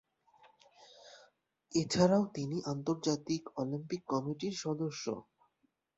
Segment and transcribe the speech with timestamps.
[1.71, 5.05] এছাড়াও তিনি আন্তর্জাতিক অলিম্পিক কমিটির সদস্য।